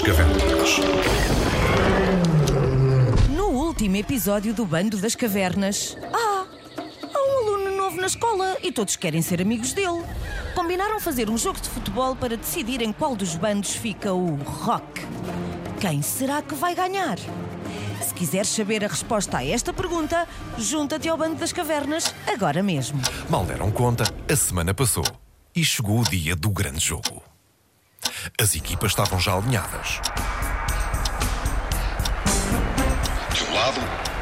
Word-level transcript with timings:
das 0.00 0.02
Cavernas. 0.02 0.78
No 3.28 3.48
último 3.48 3.96
episódio 3.96 4.54
do 4.54 4.64
Bando 4.64 4.96
das 4.96 5.14
Cavernas. 5.14 5.96
Ah! 6.12 6.46
Há 6.78 7.18
um 7.18 7.38
aluno 7.38 7.76
novo 7.76 8.00
na 8.00 8.06
escola 8.06 8.56
e 8.62 8.72
todos 8.72 8.96
querem 8.96 9.20
ser 9.20 9.42
amigos 9.42 9.72
dele. 9.72 10.02
Combinaram 10.54 11.00
fazer 11.00 11.28
um 11.28 11.36
jogo 11.36 11.60
de 11.60 11.68
futebol 11.68 12.16
para 12.16 12.36
decidir 12.36 12.80
em 12.80 12.92
qual 12.92 13.14
dos 13.14 13.34
bandos 13.36 13.72
fica 13.72 14.12
o 14.12 14.36
rock. 14.36 15.02
Quem 15.80 16.00
será 16.02 16.40
que 16.40 16.54
vai 16.54 16.74
ganhar? 16.74 17.18
Se 18.00 18.14
quiseres 18.14 18.48
saber 18.48 18.84
a 18.84 18.88
resposta 18.88 19.38
a 19.38 19.46
esta 19.46 19.72
pergunta, 19.72 20.26
junta-te 20.56 21.08
ao 21.08 21.16
Bando 21.16 21.36
das 21.36 21.52
Cavernas 21.52 22.14
agora 22.26 22.62
mesmo. 22.62 23.00
Mal 23.28 23.44
deram 23.44 23.70
conta, 23.70 24.04
a 24.30 24.36
semana 24.36 24.72
passou 24.72 25.04
e 25.54 25.64
chegou 25.64 26.00
o 26.00 26.04
dia 26.04 26.34
do 26.34 26.48
grande 26.50 26.80
jogo. 26.80 27.29
As 28.40 28.54
equipas 28.54 28.92
estavam 28.92 29.18
já 29.18 29.34
alinhadas. 29.34 30.00
De 33.34 33.44
um 33.44 33.54
lado, 33.54 33.80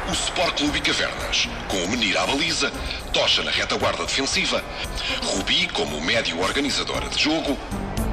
o 0.09 0.13
Sport 0.13 0.57
Clube 0.57 0.81
Cavernas, 0.81 1.49
com 1.67 1.77
o 1.83 1.89
Menir 1.89 2.17
à 2.17 2.25
baliza, 2.25 2.71
Tocha 3.13 3.43
na 3.43 3.51
retaguarda 3.51 4.05
defensiva, 4.05 4.63
Rubi 5.23 5.67
como 5.69 6.01
médio 6.01 6.39
organizadora 6.41 7.09
de 7.09 7.23
jogo 7.23 7.57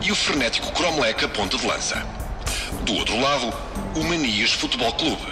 e 0.03 0.11
o 0.11 0.17
frenético 0.17 0.73
Cromlech 0.73 1.25
a 1.25 1.29
ponta 1.29 1.57
de 1.57 1.67
lança. 1.67 2.03
Do 2.83 2.95
outro 2.95 3.19
lado, 3.21 3.53
o 3.95 4.05
Manias 4.05 4.53
Futebol 4.53 4.93
Clube, 4.95 5.27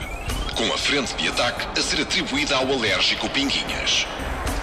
com 0.54 0.72
a 0.72 0.78
frente 0.78 1.14
de 1.14 1.28
ataque 1.28 1.78
a 1.78 1.82
ser 1.82 2.00
atribuída 2.02 2.56
ao 2.56 2.72
alérgico 2.72 3.28
Pinguinhas. 3.30 4.06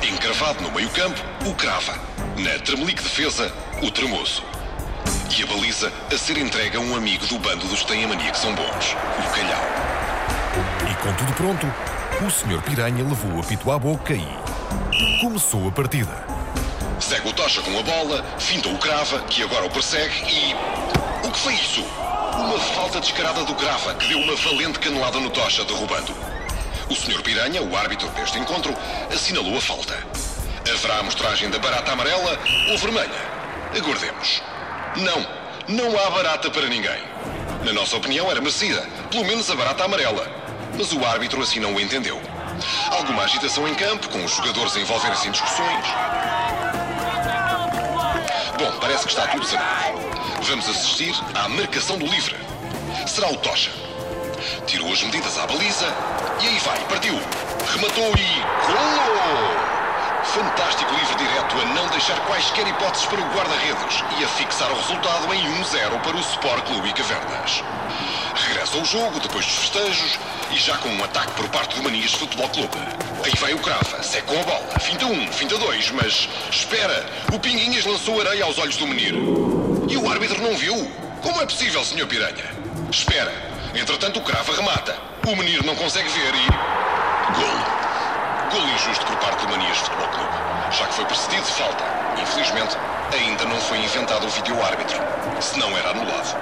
Encravado 0.02 0.64
no 0.64 0.72
meio-campo, 0.72 1.22
o 1.46 1.54
Crava. 1.54 1.98
Na 2.38 2.58
Tremelique 2.60 3.04
Defesa, 3.04 3.54
o 3.82 3.92
Tremoço. 3.92 4.51
A 5.42 5.46
baliza 5.48 5.92
a 6.14 6.18
ser 6.20 6.38
entregue 6.38 6.78
a 6.78 6.80
um 6.80 6.96
amigo 6.96 7.26
do 7.26 7.40
bando 7.40 7.68
dos 7.68 7.82
que 7.82 7.88
têm 7.88 8.04
a 8.04 8.08
mania 8.08 8.30
que 8.30 8.38
são 8.38 8.54
bons, 8.54 8.96
o 9.18 9.34
Calhau. 9.34 9.64
E 10.88 10.96
com 11.02 11.14
tudo 11.14 11.34
pronto, 11.34 11.74
o 12.24 12.30
Sr. 12.30 12.62
Piranha 12.62 13.04
levou 13.04 13.38
o 13.38 13.40
apito 13.40 13.72
à 13.72 13.80
boca 13.80 14.14
e. 14.14 14.28
começou 15.20 15.68
a 15.68 15.72
partida. 15.72 16.12
Segue 17.00 17.28
o 17.28 17.34
Tocha 17.34 17.62
com 17.62 17.80
a 17.80 17.82
bola, 17.82 18.24
finta 18.38 18.70
o 18.70 18.78
Crava, 18.78 19.20
que 19.22 19.42
agora 19.42 19.66
o 19.66 19.70
persegue 19.72 20.14
e. 20.28 20.56
O 21.26 21.32
que 21.32 21.40
foi 21.40 21.54
isso? 21.56 21.82
Uma 21.82 22.60
falta 22.60 23.00
descarada 23.00 23.44
do 23.44 23.56
Crava, 23.56 23.96
que 23.96 24.10
deu 24.10 24.20
uma 24.20 24.36
valente 24.36 24.78
canelada 24.78 25.20
no 25.20 25.32
Tocha, 25.32 25.66
derrubando. 25.66 26.16
O 26.88 26.94
Sr. 26.94 27.22
Piranha, 27.24 27.64
o 27.64 27.76
árbitro 27.76 28.08
deste 28.10 28.38
encontro, 28.38 28.76
assinalou 29.12 29.58
a 29.58 29.62
falta. 29.62 29.98
Haverá 30.72 31.00
a 31.00 31.04
mostragem 31.04 31.50
da 31.50 31.58
barata 31.58 31.94
amarela 31.94 32.38
ou 32.70 32.78
vermelha? 32.78 33.10
Aguardemos. 33.76 34.44
Não, 34.98 35.26
não 35.68 36.00
há 36.00 36.10
barata 36.10 36.50
para 36.50 36.68
ninguém. 36.68 37.02
Na 37.64 37.72
nossa 37.72 37.96
opinião 37.96 38.30
era 38.30 38.42
merecida, 38.42 38.82
pelo 39.10 39.26
menos 39.26 39.50
a 39.50 39.56
barata 39.56 39.86
amarela. 39.86 40.28
Mas 40.78 40.92
o 40.92 41.06
árbitro 41.06 41.42
assim 41.42 41.60
não 41.60 41.74
o 41.76 41.80
entendeu. 41.80 42.22
Alguma 42.92 43.24
agitação 43.24 43.68
em 43.68 43.76
campo, 43.76 44.10
com 44.10 44.24
os 44.24 44.32
jogadores 44.32 44.76
a 44.76 44.80
envolverem-se 44.80 45.28
em 45.28 45.32
discussões. 45.32 45.86
Bom, 48.58 48.72
parece 48.80 49.06
que 49.06 49.12
está 49.12 49.28
tudo 49.28 49.46
sanado. 49.46 50.00
Vamos 50.42 50.68
assistir 50.68 51.16
à 51.36 51.48
marcação 51.48 51.98
do 51.98 52.06
livre. 52.06 52.36
Será 53.08 53.30
o 53.30 53.38
Tocha. 53.38 53.72
Tirou 54.66 54.92
as 54.92 55.02
medidas 55.04 55.38
à 55.38 55.48
baliza 55.48 55.88
e 56.42 56.48
aí 56.48 56.60
vai, 56.60 56.80
partiu. 56.86 57.20
Rematou 57.74 58.12
e. 58.18 58.42
Golo! 58.68 59.81
Fantástico 60.34 60.94
livre 60.94 61.16
direto 61.16 61.58
a 61.58 61.66
não 61.74 61.88
deixar 61.90 62.18
quaisquer 62.22 62.66
hipóteses 62.66 63.06
para 63.08 63.20
o 63.20 63.36
guarda-redes 63.36 64.02
e 64.18 64.24
a 64.24 64.28
fixar 64.30 64.72
o 64.72 64.76
resultado 64.76 65.34
em 65.34 65.44
1-0 65.62 66.02
para 66.02 66.16
o 66.16 66.20
Sport 66.22 66.66
Clube 66.68 66.94
Cavernas. 66.94 67.62
Regressa 68.34 68.78
ao 68.78 68.86
jogo 68.86 69.20
depois 69.20 69.46
dos 69.46 69.56
festejos 69.56 70.18
e 70.52 70.56
já 70.56 70.78
com 70.78 70.88
um 70.88 71.04
ataque 71.04 71.34
por 71.34 71.50
parte 71.50 71.76
do 71.76 71.84
Manias 71.84 72.14
Futebol 72.14 72.48
Clube. 72.48 72.78
Aí 73.26 73.34
vai 73.42 73.54
o 73.54 73.60
Crava, 73.60 74.00
com 74.26 74.40
a 74.40 74.44
bola, 74.44 74.80
finta 74.80 75.06
um, 75.06 75.28
finta 75.34 75.58
dois, 75.58 75.92
mas 75.92 76.30
espera, 76.50 77.06
o 77.34 77.38
Pinguinhas 77.38 77.86
lançou 77.86 78.22
areia 78.22 78.46
aos 78.46 78.58
olhos 78.58 78.78
do 78.78 78.88
menino. 78.88 79.86
E 79.90 79.98
o 79.98 80.10
árbitro 80.10 80.42
não 80.42 80.56
viu? 80.56 80.90
Como 81.22 81.42
é 81.42 81.46
possível, 81.46 81.84
Sr. 81.84 82.08
Piranha? 82.08 82.46
Espera, 82.90 83.34
entretanto 83.76 84.20
o 84.20 84.24
Crava 84.24 84.56
remata. 84.56 84.98
O 85.28 85.36
menino 85.36 85.64
não 85.66 85.76
consegue 85.76 86.08
ver 86.08 86.34
e. 86.36 86.48
Golo. 87.34 87.82
Golo 88.50 88.70
injusto 88.74 89.06
por 89.06 89.16
Manias 89.52 89.78
Futebol 89.80 90.08
Clube, 90.08 90.34
já 90.72 90.88
que 90.88 90.94
foi 90.94 91.06
precedido 91.06 91.44
de 91.44 91.52
falta. 91.52 91.84
Infelizmente, 92.22 92.78
ainda 93.14 93.46
não 93.46 93.60
foi 93.60 93.80
inventado 93.80 94.26
o 94.26 94.30
vídeo-árbitro, 94.30 94.98
se 95.42 95.60
não 95.60 95.78
era 95.78 95.90
anulado. 95.90 96.38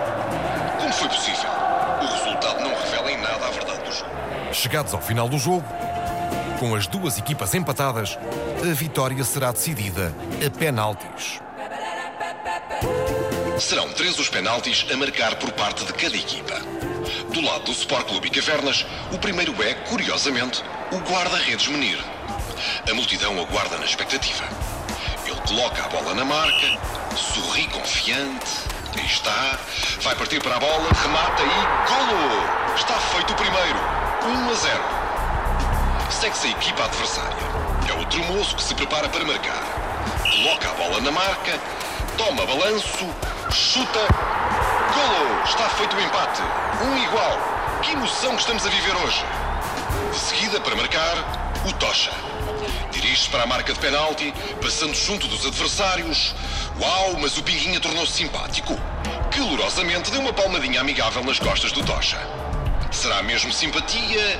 Como 0.79 0.93
foi 0.93 1.09
possível? 1.09 1.49
O 2.01 2.05
resultado 2.05 2.61
não 2.61 2.69
revela 2.69 3.11
em 3.11 3.17
nada 3.17 3.47
a 3.47 3.49
verdade 3.49 3.79
do 3.79 3.91
jogo. 3.91 4.11
Chegados 4.53 4.93
ao 4.93 5.01
final 5.01 5.27
do 5.27 5.39
jogo, 5.39 5.65
com 6.59 6.75
as 6.75 6.85
duas 6.85 7.17
equipas 7.17 7.55
empatadas, 7.55 8.17
a 8.61 8.73
vitória 8.73 9.23
será 9.23 9.51
decidida 9.51 10.13
a 10.45 10.49
penaltis. 10.57 11.41
Serão 13.59 13.89
três 13.89 14.19
os 14.19 14.29
penaltis 14.29 14.85
a 14.91 14.95
marcar 14.95 15.35
por 15.35 15.51
parte 15.53 15.83
de 15.83 15.93
cada 15.93 16.15
equipa. 16.15 16.59
Do 17.33 17.41
lado 17.41 17.65
do 17.65 17.71
Sport 17.71 18.07
Clube 18.07 18.27
e 18.27 18.31
Cavernas, 18.31 18.85
o 19.11 19.17
primeiro 19.17 19.61
é, 19.63 19.73
curiosamente, 19.73 20.63
o 20.91 20.97
guarda-redes 20.97 21.67
Menir. 21.67 21.99
A 22.89 22.93
multidão 22.95 23.39
aguarda 23.39 23.77
na 23.77 23.85
expectativa. 23.85 24.43
Ele 25.23 25.39
coloca 25.41 25.85
a 25.85 25.87
bola 25.89 26.15
na 26.15 26.25
marca, 26.25 26.75
sorri 27.15 27.67
confiante, 27.67 28.63
aí 28.97 29.05
está, 29.05 29.59
vai 30.01 30.15
partir 30.15 30.41
para 30.41 30.55
a 30.55 30.59
bola, 30.59 30.89
remata 31.03 31.43
e 31.43 31.87
golo! 31.87 32.75
Está 32.75 32.95
feito 32.95 33.31
o 33.31 33.35
primeiro, 33.35 33.77
1 34.25 34.49
a 34.49 34.53
0. 34.55 34.83
Segue-se 36.09 36.47
a 36.47 36.49
equipa 36.49 36.83
adversária. 36.83 37.37
É 37.87 37.93
o 37.93 38.05
Tremoço 38.07 38.55
que 38.55 38.63
se 38.63 38.73
prepara 38.73 39.07
para 39.07 39.23
marcar. 39.23 39.63
Coloca 40.23 40.71
a 40.71 40.73
bola 40.73 40.99
na 41.01 41.11
marca, 41.11 41.59
toma 42.17 42.43
balanço, 42.47 43.05
chuta, 43.51 43.99
golo! 44.95 45.43
Está 45.45 45.69
feito 45.69 45.95
o 45.95 46.01
empate, 46.01 46.41
um 46.81 46.97
igual. 46.97 47.37
Que 47.83 47.91
emoção 47.91 48.33
que 48.35 48.41
estamos 48.41 48.65
a 48.65 48.69
viver 48.69 48.95
hoje! 48.95 49.23
De 50.11 50.17
seguida, 50.17 50.59
para 50.59 50.75
marcar, 50.75 51.17
o 51.67 51.73
Tocha. 51.73 52.28
Dirige-se 52.91 53.29
para 53.29 53.43
a 53.43 53.45
marca 53.45 53.73
de 53.73 53.79
penalti, 53.79 54.33
passando 54.61 54.93
junto 54.93 55.27
dos 55.27 55.45
adversários. 55.45 56.33
Uau, 56.79 57.17
mas 57.19 57.37
o 57.37 57.43
Pinguinha 57.43 57.79
tornou-se 57.79 58.13
simpático. 58.13 58.79
Calorosamente 59.31 60.11
deu 60.11 60.21
uma 60.21 60.33
palmadinha 60.33 60.81
amigável 60.81 61.23
nas 61.23 61.39
costas 61.39 61.71
do 61.71 61.83
Tocha. 61.83 62.17
Será 62.91 63.21
mesmo 63.21 63.53
simpatia 63.53 64.39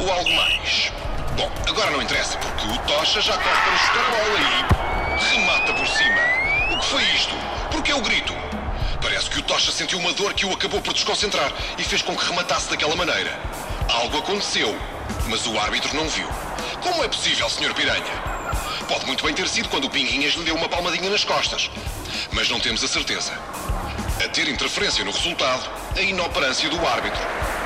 ou 0.00 0.10
algo 0.10 0.32
mais? 0.34 0.92
Bom, 1.36 1.50
agora 1.68 1.90
não 1.90 2.02
interessa, 2.02 2.38
porque 2.38 2.66
o 2.66 2.78
Tocha 2.86 3.20
já 3.20 3.36
corre 3.36 3.60
para 3.62 3.76
chutar 3.78 4.04
a 4.04 4.10
bola 4.10 4.38
e 4.40 5.34
remata 5.34 5.72
por 5.74 5.86
cima. 5.86 6.20
O 6.74 6.78
que 6.78 6.86
foi 6.86 7.02
isto? 7.14 7.34
Por 7.70 7.82
que 7.82 7.92
o 7.92 8.00
grito? 8.00 8.34
Parece 9.00 9.28
que 9.30 9.38
o 9.38 9.42
Tocha 9.42 9.72
sentiu 9.72 9.98
uma 9.98 10.12
dor 10.12 10.32
que 10.32 10.46
o 10.46 10.52
acabou 10.52 10.80
por 10.80 10.94
desconcentrar 10.94 11.52
e 11.76 11.82
fez 11.82 12.02
com 12.02 12.16
que 12.16 12.24
rematasse 12.24 12.70
daquela 12.70 12.94
maneira. 12.94 13.38
Algo 13.88 14.18
aconteceu, 14.18 14.78
mas 15.28 15.46
o 15.46 15.58
árbitro 15.58 15.94
não 15.96 16.08
viu. 16.08 16.28
Como 16.82 17.04
é 17.04 17.08
possível, 17.08 17.48
Sr. 17.48 17.72
Piranha? 17.74 18.02
Pode 18.88 19.06
muito 19.06 19.24
bem 19.24 19.32
ter 19.32 19.48
sido 19.48 19.68
quando 19.68 19.84
o 19.84 19.90
Pinguinhas 19.90 20.34
lhe 20.34 20.42
deu 20.42 20.56
uma 20.56 20.68
palmadinha 20.68 21.08
nas 21.08 21.24
costas, 21.24 21.70
mas 22.32 22.50
não 22.50 22.58
temos 22.58 22.82
a 22.82 22.88
certeza. 22.88 23.32
A 24.22 24.28
ter 24.28 24.48
interferência 24.48 25.04
no 25.04 25.12
resultado, 25.12 25.70
a 25.96 26.00
inoperância 26.00 26.68
do 26.68 26.84
árbitro. 26.84 27.20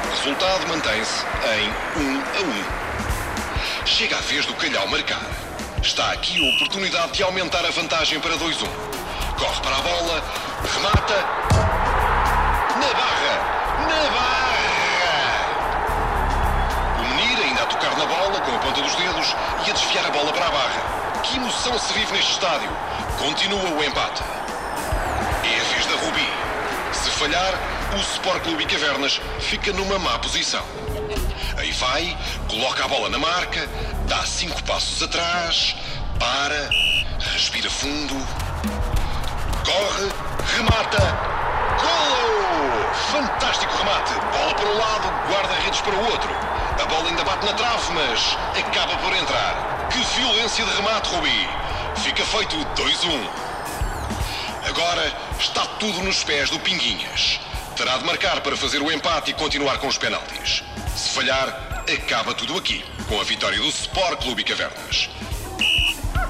O 0.06 0.10
resultado 0.16 0.68
mantém-se 0.68 1.24
em 1.56 2.02
1 2.02 2.20
a 2.20 3.82
1. 3.82 3.86
Chega 3.86 4.18
a 4.18 4.20
vez 4.20 4.44
do 4.44 4.54
calhau 4.54 4.86
marcar. 4.88 5.24
Está 5.82 6.12
aqui 6.12 6.38
a 6.38 6.54
oportunidade 6.54 7.12
de 7.12 7.22
aumentar 7.22 7.64
a 7.64 7.70
vantagem 7.70 8.20
para 8.20 8.36
2-1. 8.36 8.68
Corre 9.38 9.60
para 9.62 9.76
a 9.76 9.80
bola, 9.80 10.24
remata. 10.74 11.65
Dos 18.86 18.94
dedos 18.94 19.36
e 19.66 19.70
a 19.70 19.74
desviar 19.74 20.06
a 20.06 20.10
bola 20.10 20.32
para 20.32 20.46
a 20.46 20.50
barra. 20.50 21.20
Que 21.22 21.36
emoção 21.36 21.76
se 21.78 21.92
vive 21.92 22.12
neste 22.12 22.32
estádio! 22.32 22.70
Continua 23.18 23.70
o 23.70 23.84
empate. 23.84 24.22
É 24.22 25.60
a 25.60 25.64
vez 25.64 25.86
da 25.86 25.96
Rubi. 25.96 26.28
Se 26.92 27.10
falhar, 27.10 27.52
o 27.94 28.00
Sport 28.00 28.42
Clube 28.44 28.62
e 28.62 28.66
Cavernas 28.66 29.20
fica 29.40 29.72
numa 29.72 29.98
má 29.98 30.18
posição. 30.20 30.62
Aí 31.56 31.72
vai, 31.72 32.16
coloca 32.48 32.84
a 32.84 32.88
bola 32.88 33.08
na 33.08 33.18
marca, 33.18 33.68
dá 34.06 34.24
cinco 34.24 34.62
passos 34.62 35.02
atrás, 35.02 35.74
para, 36.18 36.70
respira 37.32 37.68
fundo, 37.68 38.14
corre, 39.64 40.08
remata. 40.54 41.35
Fantástico 43.10 43.72
remate. 43.76 44.12
Bola 44.32 44.54
para 44.54 44.66
um 44.68 44.78
lado, 44.78 45.08
guarda-redes 45.30 45.80
para 45.80 45.94
o 45.94 46.10
outro. 46.10 46.30
A 46.82 46.86
bola 46.86 47.08
ainda 47.08 47.24
bate 47.24 47.46
na 47.46 47.52
trave, 47.52 47.92
mas 47.92 48.36
acaba 48.58 48.96
por 48.96 49.12
entrar. 49.14 49.88
Que 49.90 49.98
violência 50.20 50.64
de 50.64 50.70
remate, 50.76 51.14
Rubi. 51.14 51.48
Fica 51.96 52.24
feito 52.24 52.56
2-1. 52.56 53.46
Agora 54.68 55.12
está 55.38 55.64
tudo 55.78 56.02
nos 56.02 56.24
pés 56.24 56.50
do 56.50 56.58
Pinguinhas. 56.60 57.40
Terá 57.76 57.98
de 57.98 58.04
marcar 58.04 58.40
para 58.40 58.56
fazer 58.56 58.82
o 58.82 58.90
empate 58.90 59.30
e 59.30 59.34
continuar 59.34 59.78
com 59.78 59.86
os 59.86 59.98
penaltis. 59.98 60.62
Se 60.96 61.10
falhar, 61.10 61.48
acaba 61.92 62.34
tudo 62.34 62.56
aqui, 62.58 62.84
com 63.08 63.20
a 63.20 63.24
vitória 63.24 63.58
do 63.58 63.68
Sport 63.68 64.22
Clube 64.22 64.42
Cavernas. 64.44 65.08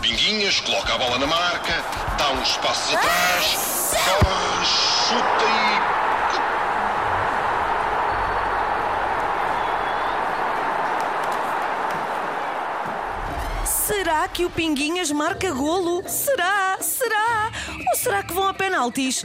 Pinguinhas, 0.07 0.61
coloca 0.61 0.95
a 0.95 0.99
bola 0.99 1.19
na 1.19 1.27
marca, 1.27 1.85
dá 2.17 2.31
uns 2.31 2.57
passos 2.59 2.95
atrás, 2.95 3.57
corre, 3.91 4.65
chuta 4.65 5.45
e. 13.65 13.67
Será 13.67 14.29
que 14.29 14.45
o 14.45 14.51
Pinguinhas 14.51 15.11
marca 15.11 15.51
golo? 15.51 16.09
Será? 16.09 16.79
Será? 16.81 17.51
Ou 17.91 17.97
será 17.97 18.23
que 18.23 18.33
vão 18.33 18.47
a 18.47 18.55
penaltis? 18.55 19.25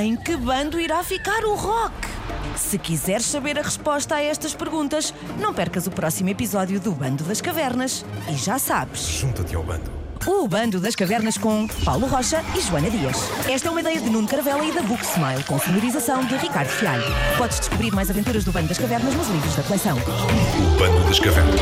Em 0.00 0.14
que 0.14 0.36
bando 0.36 0.78
irá 0.78 1.02
ficar 1.02 1.44
o 1.44 1.56
Rock? 1.56 1.92
Se 2.54 2.78
quiseres 2.78 3.26
saber 3.26 3.58
a 3.58 3.62
resposta 3.62 4.14
a 4.14 4.22
estas 4.22 4.54
perguntas, 4.54 5.12
não 5.40 5.52
percas 5.52 5.88
o 5.88 5.90
próximo 5.90 6.28
episódio 6.28 6.78
do 6.78 6.92
Bando 6.92 7.24
das 7.24 7.40
Cavernas. 7.40 8.04
E 8.28 8.36
já 8.36 8.60
sabes. 8.60 9.00
Junta-te 9.00 9.56
ao 9.56 9.64
bando. 9.64 9.99
O 10.26 10.46
Bando 10.46 10.78
das 10.80 10.94
Cavernas 10.94 11.38
com 11.38 11.66
Paulo 11.84 12.06
Rocha 12.06 12.42
e 12.56 12.60
Joana 12.60 12.90
Dias. 12.90 13.16
Esta 13.48 13.68
é 13.68 13.70
uma 13.70 13.80
ideia 13.80 14.00
de 14.00 14.10
Nuno 14.10 14.28
Carvela 14.28 14.64
e 14.64 14.72
da 14.72 14.82
Book 14.82 15.02
Smile, 15.02 15.42
com 15.44 15.58
sonorização 15.58 16.24
de 16.24 16.36
Ricardo 16.36 16.68
Fialho. 16.68 17.04
Podes 17.38 17.60
descobrir 17.60 17.90
mais 17.92 18.10
aventuras 18.10 18.44
do 18.44 18.52
Bando 18.52 18.68
das 18.68 18.78
Cavernas 18.78 19.14
nos 19.14 19.28
livros 19.28 19.56
da 19.56 19.62
coleção. 19.62 19.96
O 19.96 20.78
Bando 20.78 21.04
das 21.08 21.18
Cavernas. 21.18 21.60